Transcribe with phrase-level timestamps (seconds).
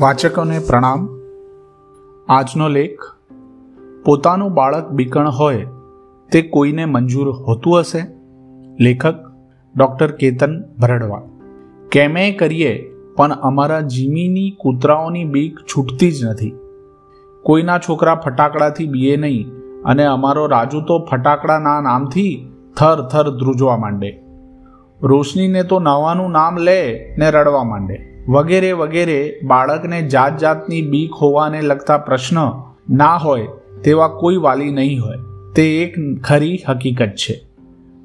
[0.00, 1.08] વાચકોને પ્રણામ.
[2.28, 2.98] આજનો લેખ,
[4.04, 5.66] પોતાનું બાળક બીકણ હોય
[6.32, 8.06] તે કોઈને મંજૂર હોતું હશે?
[8.80, 9.14] લેખક
[9.76, 11.22] ડૉક્ટર કેતન ભરડવા.
[11.92, 16.52] કેમે કરીએ પણ અમારા જીમીની કૂતરાઓની બીક છૂટતી જ નથી.
[17.42, 19.50] કોઈના છોકરા ફટાકડાથી બીએ નહીં
[19.84, 24.22] અને અમારો રાજુ તો ફટાકડાના નામથી થર થર ધ્રુજવા માંડે.
[25.02, 28.17] રોશનીને તો નવાનું નામ લે ને રડવા માંડે.
[28.28, 32.36] વગેરે વગેરે બાળકને જાત જાતની બીક હોવાને લગતા પ્રશ્ન
[32.90, 33.46] ના હોય
[33.84, 35.16] તેવા કોઈ વાલી નહીં હોય.
[35.54, 37.40] તે એક ખરી હકીકત છે.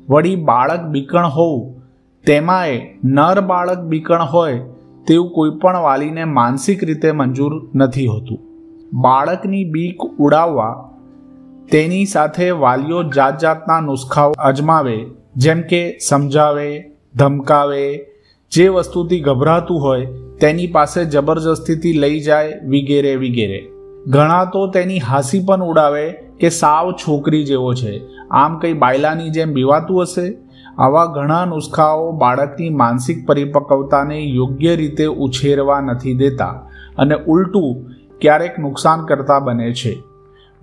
[0.10, 1.82] વળી બાળક બીકણ હોવું,
[2.26, 4.60] તેમાંય નર બાળક બીકણ હોય
[5.08, 8.40] તેવું કોઈ પણ વાલીને માનસિક રીતે મંજૂર નથી હોતું.
[9.02, 10.90] બાળકની બીક ઉડાવવા
[11.72, 15.06] તેની સાથે વાલીઓ જાત જાતના નુસ્ખાઓ અજમાવે,
[15.36, 16.84] જેમ કે સમજાવે,
[17.16, 18.13] ધમકાવે
[18.54, 20.06] જે વસ્તુથી ગભરાતું હોય,
[20.42, 23.70] તેની પાસે જબરજસ્તીથી લઈ જાય વિગેરે વિગેરે.
[24.08, 28.02] ઘણા તો તેની હાંસી પણ ઉડાવે કે સાવ છોકરી જેવો છે.
[28.32, 30.38] આમ કંઈ બાયલાની જેમ બીવાતું હશે?
[30.78, 37.86] આવા ઘણા નુસ્ખાઓ બાળકની માનસિક પરિપક્વતાને યોગ્ય રીતે ઉછેરવા નથી દેતા અને ઉલટું
[38.22, 40.02] ક્યારેક નુકસાન કરતા બને છે.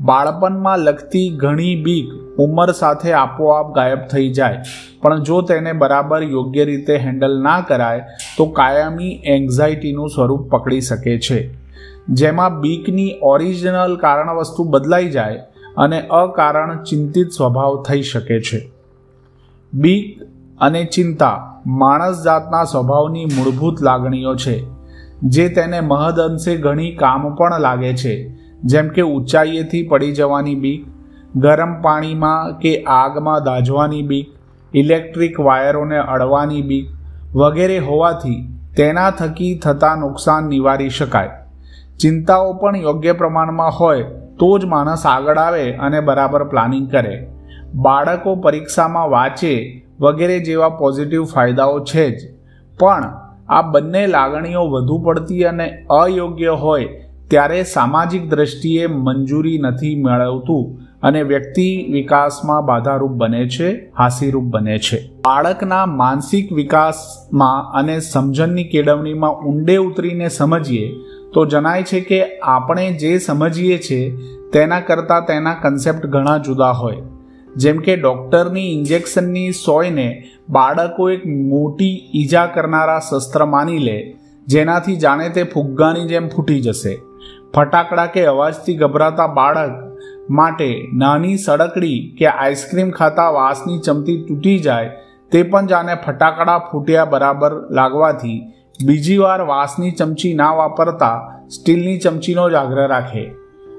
[0.03, 4.63] બાળપણમાં લગતી ઘણી બીક ઉંમર સાથે આપોઆપ ગાયબ થઈ જાય.
[5.03, 8.05] પણ જો તેને બરાબર યોગ્ય રીતે હેન્ડલ ના કરાય,
[8.37, 11.39] તો કાયમી એન્ઝાયટીનું સ્વરૂપ પકડી શકે છે.
[12.11, 15.39] જેમાં બીકની ઓરિજિનલ કારણ વસ્તુ બદલાઈ જાય
[15.77, 18.61] અને અકારણ ચિંતિત સ્વભાવ થઈ શકે છે.
[19.73, 20.23] બીક
[20.61, 24.57] અને ચિંતા માણસ જાતના સ્વભાવની મૂળભૂત લાગણીઓ છે,
[25.23, 28.40] જે તેને મહદઅંશે ઘણી કામ પણ લાગે છે.
[28.65, 30.87] જેમ કે ઊંચાઈએથી પડી જવાની બીક
[31.37, 34.27] ગરમ પાણીમાં કે આગમાં દાઝવાની બીક
[34.75, 36.87] ઇલેક્ટ્રિક વાયરોને અડવાની બીક
[37.37, 41.31] વગેરે હોવાથી તેના થકી થતા નુકસાન નિવારી શકાય.
[42.01, 44.03] ચિંતાઓ પણ યોગ્ય પ્રમાણમાં હોય
[44.39, 47.31] તો જ માણસ આગળ આવે અને બરાબર પ્લાનિંગ કરે.
[47.75, 52.35] બાળકો પરીક્ષામાં વાંચે વગેરે જેવા પોઝિટિવ ફાયદાઓ છે જ.
[52.79, 53.05] પણ
[53.49, 56.89] આ બંને લાગણીઓ વધુ પડતી અને અયોગ્ય હોય
[57.31, 63.69] ત્યારે સામાજિક દ્રષ્ટિએ મંજૂરી નથી મેળવતું અને વ્યક્તિ વિકાસમાં બાધારૂપ બને છે,
[63.99, 64.99] હાસીરૂપ બને છે.
[65.25, 70.89] બાળકના માનસિક વિકાસમાં અને સમજણની કેળવણીમાં ઊંડે ઉતરીને સમજીએ
[71.35, 74.11] તો જણાય છે કે આપણે જે સમજીએ છીએ
[74.53, 76.97] તેના કરતાં તેના કન્સેપ્ટ ઘણા જુદા હોય.
[77.57, 80.09] જેમ કે ડૉક્ટરની ઇન્જેક્શનની સોયને
[80.49, 83.97] બાળકો એક મોટી ઈજા કરનારા શસ્ત્ર માની લે,
[84.47, 86.97] જેનાથી જાણે તે ફુગ્ગાની જેમ ફૂટી જશે.
[87.55, 89.79] ફટાકડા કે અવાજથી ગભરાતા બાળક
[90.31, 94.93] માટે નાની સડકડી કે આઈસ્ક્રીમ ખાતા વાસની ચમતી તૂટી જાય
[95.33, 98.37] તે પણ જાણે ફટાકડા ફૂટ્યા બરાબર લાગવાથી
[98.87, 101.17] બીજી વાર વાસની ચમચી ના વાપરતા
[101.49, 103.25] સ્ટીલની ચમચીનો જ આગ્રહ રાખે.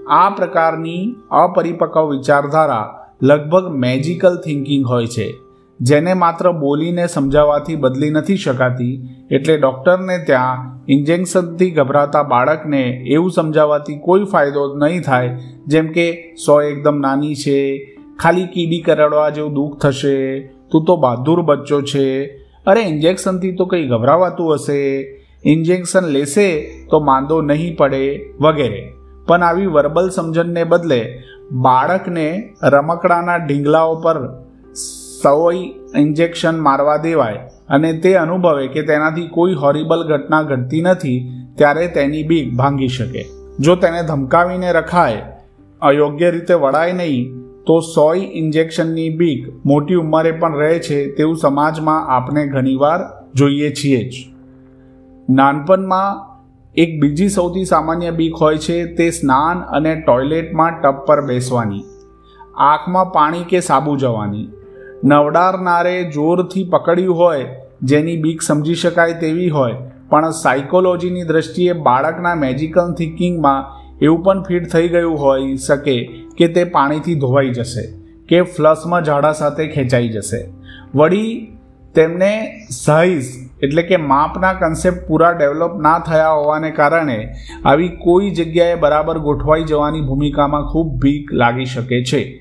[0.09, 2.85] આ પ્રકારની અપરિપક્વ વિચારધારા
[3.23, 5.27] લગભગ મેજિકલ થિંકિંગ હોય છે,
[5.79, 8.93] જેને માત્ર બોલીને સમજાવવાથી બદલી નથી શકાતી,
[9.31, 15.37] એટલે ડૉક્ટરને ત્યાં ઇન્જેક્શનથી ગભરાતા બાળકને એવું સમજાવવાથી કોઈ ફાયદો નહીં થાય,
[15.67, 21.41] જેમ કે સો એકદમ નાની છે, ખાલી કીડી કરડવા જેવું દુઃખ થશે, તું તો બહાદુર
[21.41, 22.25] બચ્ચો છે.
[22.67, 25.01] અરે, ઇન્જેક્શનથી તો કંઈ ગભરાવાતું હશે?
[25.45, 28.93] ઇન્જેક્શન લેશે તો માંદો નહીં પડે, વગેરે.
[29.27, 34.40] પણ આવી વર્બલ સમજણને બદલે બાળકને રમકડાના ઢીંગલાઓ પર
[35.21, 37.39] સવોઈ ઇન્જેક્શન મારવા દેવાય
[37.69, 41.19] અને તે અનુભવે કે તેનાથી કોઈ હોરિબલ ઘટના ઘટતી નથી,
[41.55, 43.25] ત્યારે તેની બીક ભાંગી શકે.
[43.59, 45.21] જો તેને ધમકાવીને રખાય,
[45.81, 52.07] અયોગ્ય રીતે વળાય નહીં, તો સોય ઇન્જેક્શનની બીક મોટી ઉંમરે પણ રહે છે તેવું સમાજમાં
[52.07, 52.99] આપણે ઘણીવાર
[53.35, 54.13] જોઈએ છીએ જ.
[55.29, 56.31] નાનપણમાં
[56.75, 61.83] એક બીજી સૌથી સામાન્ય બીક હોય છે તે સ્નાન અને ટોયલેટમાં ટબ પર બેસવાની.
[62.57, 64.47] આંખમાં પાણી કે સાબુ જવાની.
[65.03, 67.45] નવડારનારે જોરથી પકડ્યું હોય,
[67.83, 69.75] જેની બીક સમજી શકાય તેવી હોય,
[70.09, 73.63] પણ સાયકોલોજીની દ્રષ્ટિએ બાળકના મેજિકલ થિંકિંગમાં
[74.01, 75.95] એવું પણ ફિટ થઈ ગયું હોઈ શકે
[76.37, 77.85] કે તે પાણીથી ધોવાઈ જશે
[78.29, 80.41] કે ફ્લસમાં ઝાડા સાથે ખેંચાઈ જશે.
[80.95, 81.57] વળી
[81.95, 82.31] તેમને
[82.69, 83.25] સાઇઝ
[83.63, 87.17] એટલે કે માપના કન્સેપ્ટ પૂરા ડેવલપ ના થયા હોવાને કારણે
[87.65, 92.40] આવી કોઈ જગ્યાએ બરાબર ગોઠવાઈ જવાની ભૂમિકામાં ખૂબ બીક લાગી શકે છે.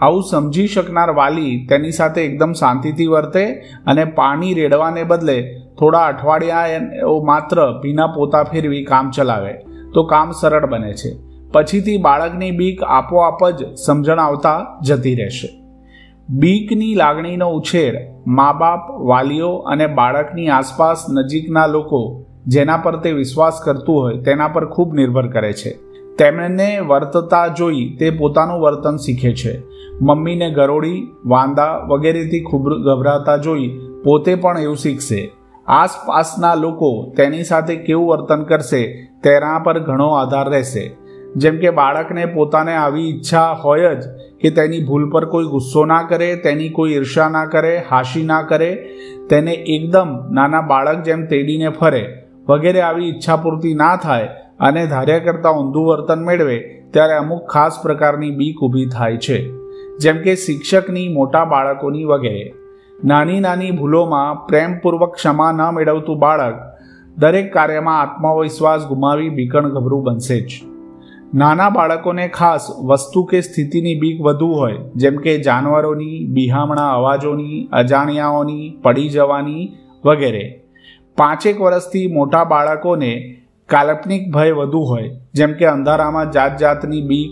[0.00, 3.44] આવું સમજી શકનાર વાલી તેની સાથે એકદમ શાંતિથી વર્તે
[3.86, 5.42] અને પાણી રેડવાને બદલે
[5.78, 6.66] થોડા અઠવાડિયા
[7.24, 9.52] માત્ર ભીના પોતા ફેરવી કામ ચલાવે.
[9.94, 11.16] તો કામ સરળ બને છે.
[11.52, 15.48] પછીથી બાળકની બીક આપોઆપ જ સમજણ આવતા જતી રહેશે.
[16.28, 17.94] બીકની લાગણીનો ઉછેર
[18.26, 24.48] મા બાપ વાલીઓ અને બાળકની આસપાસ નજીકના લોકો જેના પર તે વિશ્વાસ કરતું હોય તેના
[24.48, 25.70] પર ખૂબ નિર્ભર કરે છે.
[26.18, 29.73] તેમને વર્તતા જોઈ તે પોતાનું વર્તન શીખે છે.
[30.02, 35.32] મમ્મીને ગરોળી, વાંદા વગેરેથી ખૂબ ગભરાતા જોઈ પોતે પણ એવું શીખશે.
[35.66, 40.96] આસપાસના લોકો તેની સાથે કેવું વર્તન કરશે તેના પર ઘણો આધાર રહેશે.
[41.36, 44.04] જેમ કે બાળકને પોતાને આવી ઈચ્છા હોય જ
[44.40, 48.42] કે તેની ભૂલ પર કોઈ ગુસ્સો ના કરે, તેની કોઈ ઈર્ષા ના કરે હાશી ના
[48.42, 48.74] કરે,
[49.30, 54.28] તેને એકદમ નાના બાળક જેમ તેડીને ફરે, વગેરે આવી ઈચ્છા પૂર્તિ ના થાય
[54.60, 56.58] અને ધાર્યા કરતાં ઊંધું વર્તન મેળવે,
[56.90, 59.63] ત્યારે અમુક ખાસ પ્રકારની બીક ઊભી થાય છે.
[60.00, 62.52] જેમ કે શિક્ષકની મોટા બાળકોની વગેરે.
[63.04, 66.54] નાની નાની ભૂલોમાં પ્રેમપૂર્વક ક્ષમા ન મેળવતું બાળક
[67.18, 70.62] દરેક કાર્યમાં આત્મવિશ્વાસ ગુમાવી બીકણ ગભરું બનશે જ.
[71.34, 78.78] નાના બાળકોને ખાસ વસ્તુ કે સ્થિતિની બીક વધુ હોય, જેમ કે જાનવરોની, બિહામણા અવાજોની, અજાણ્યાઓની,
[78.82, 79.72] પડી જવાની
[80.04, 80.64] વગેરે.
[81.16, 83.36] પાંચેક વર્ષથી મોટા બાળકોને
[83.68, 87.30] કાલ્પનિક ભય વધુ હોય, જેમ કે અંધારામાં જાત જાતની બીક,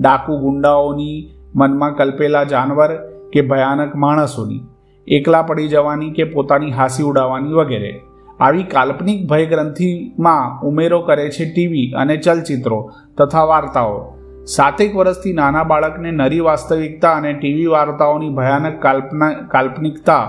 [0.00, 2.92] ડાકુ ગુંડાઓની મનમાં કલ્પેલા જાનવર
[3.32, 4.62] કે ભયાનક માણસોની,
[5.08, 7.92] એકલા પડી જવાની કે પોતાની હાંસી ઉડાવવાની વગેરે.
[8.40, 14.00] આવી કાલ્પનિક ભય ગ્રંથિમાં ઉમેરો કરે છે ટીવી અને ચલચિત્રો તથા વાર્તાઓ.
[14.46, 20.24] સાતેક વર્ષથી નાના બાળકને નરી વાસ્તવિકતા અને ટીવી વાર્તાઓની ભયાનક કાલ્પના, કાલ્પનિકતા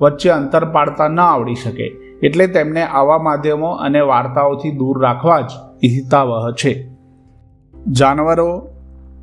[0.00, 1.86] વચ્ચે અંતર પાડતા ન આવડી શકે,
[2.22, 5.50] એટલે તેમને આવા માધ્યમો અને વાર્તાઓથી દૂર રાખવા જ
[5.84, 6.90] હિતાવહ છે.
[7.90, 8.68] જાનવરો,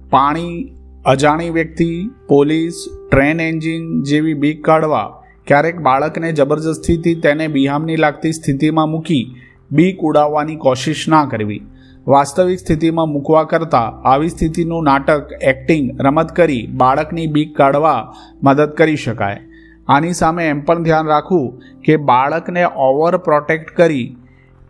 [0.09, 0.75] પાણી
[1.05, 2.73] અજાણી વ્યક્તિ, પોલીસ,
[3.11, 9.35] ટ્રેન એન્જિન જેવી બીક કાઢવા ક્યારેક બાળકને જબરજસ્તીથી તેને બિહામની લાગતી સ્થિતિમાં મૂકી
[9.71, 11.61] બીક ઉડાવવાની કોશિશ ના કરવી.
[12.07, 18.13] વાસ્તવિક સ્થિતિમાં મૂકવા કરતાં આવી સ્થિતિનું નાટક, એક્ટિંગ, રમત કરી બાળકની બીક કાઢવા
[18.43, 19.39] મદદ કરી શકાય.
[19.87, 24.17] આની સામે એમ પણ ધ્યાન રાખવું કે બાળકને ઓવર પ્રોટેક્ટ કરી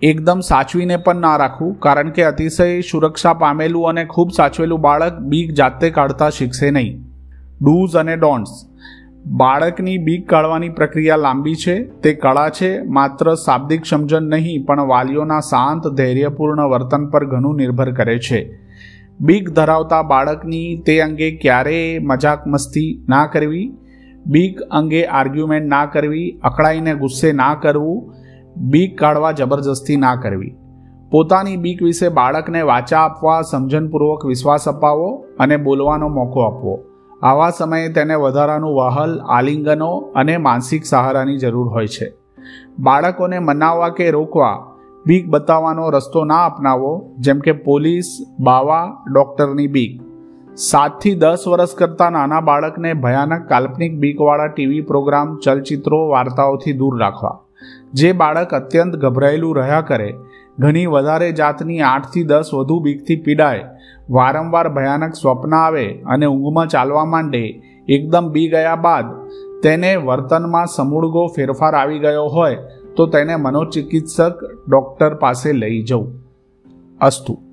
[0.04, 5.52] એકદમ સાચવીને પણ ના રાખવું, કારણ કે અતિશય સુરક્ષા પામેલું અને ખૂબ સાચવેલું બાળક બીક
[5.52, 6.96] જાતે કાઢતા શીખશે નહીં.
[7.62, 8.54] ડૂઝ અને ડોન્ટ્સ
[9.26, 15.40] બાળકની બીક કાઢવાની પ્રક્રિયા લાંબી છે, તે કળા છે, માત્ર શાબ્દિક સમજણ નહીં, પણ વાલીઓના
[15.40, 18.42] શાંત, ધૈર્યપૂર્ણ વર્તન પર ઘણું નિર્ભર કરે છે.
[19.22, 23.68] બીક ધરાવતા બાળકની તે અંગે ક્યારેય મજાક મસ્તી ના કરવી,
[24.26, 28.21] બીક અંગે આર્ગ્યુમેન્ટ ના કરવી, અકળાઈને ગુસ્સે ના કરવું
[28.58, 30.56] બીક કાઢવા જબરજસ્તી ના કરવી.
[31.12, 36.80] પોતાની બીક વિશે બાળકને વાચા આપવા, સમજણપૂર્વક વિશ્વાસ અપાવો અને બોલવાનો મોકો આપવો.
[37.24, 42.14] આવા સમયે તેને વધારાનું વહલ, આલિંગનો અને માનસિક સહારાની જરૂર હોય છે.
[42.80, 44.60] બાળકોને મનાવવા કે રોકવા,
[45.06, 48.06] બીક બતાવવાનો રસ્તો ના અપનાવો, જેમ કે પોલીસ,
[48.40, 50.02] બાવા, ડૉક્ટરની બીક.
[50.56, 57.40] સાતથી દસ વર્ષ કરતાં નાના બાળકને ભયાનક કાલ્પનિક બીકવાળા ટીવી પ્રોગ્રામ, ચલચિત્રો, વાર્તાઓથી દૂર રાખવા.
[57.94, 60.14] જે બાળક અત્યંત ગભરાયેલું રહ્યા કરે,
[60.60, 63.66] ઘણી વધારે જાતની આઠથી દસ વધુ બીકથી પીડાય,
[64.10, 69.06] વારંવાર ભયાનક સ્વપ્ન આવે અને ઊંઘમાં ચાલવા માંડે, એકદમ બી ગયા બાદ
[69.64, 72.58] તેને વર્તનમાં સમૂળગો ફેરફાર આવી ગયો હોય,
[72.96, 76.14] તો તેને મનોચિકિત્સક ડૉક્ટર પાસે લઈ જવું.
[77.02, 77.51] અસ્તુ.